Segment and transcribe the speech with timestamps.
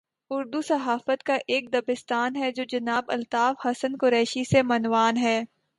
[0.31, 5.41] اردو صحافت کا ایک دبستان ہے جو جناب الطاف حسن قریشی سے معنون ہے۔